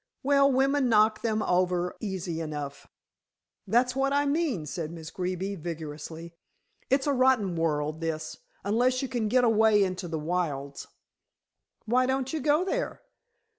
[0.23, 2.87] "Well, women knock them over easy enough."
[3.67, 6.33] "That's what I mean," said Miss Greeby, vigorously.
[6.89, 10.87] "It's a rotten world, this, unless one can get away into the wilds."
[11.85, 13.03] "Why don't you go there?"